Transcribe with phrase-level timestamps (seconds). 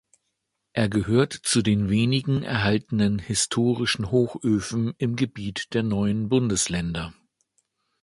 [0.73, 7.13] Er gehört zu den wenigen erhaltenen historischen Hochöfen im Gebiet der Neuen Bundesländer.